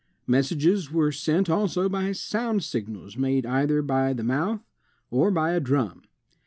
Messages 0.25 0.91
were 0.91 1.11
sent 1.11 1.47
also 1.47 1.87
by 1.87 2.11
sound 2.11 2.63
signals 2.63 3.17
made 3.17 3.45
either 3.45 3.83
by 3.83 4.13
the 4.13 4.23
mouth 4.23 4.61
or 5.11 5.29
by 5.29 5.51
a 5.51 5.59
drum. 5.59 6.01